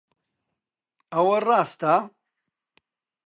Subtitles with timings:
[1.13, 1.95] ئەوە ڕاستە؟